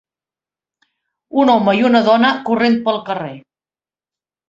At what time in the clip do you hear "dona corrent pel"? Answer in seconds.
2.09-3.01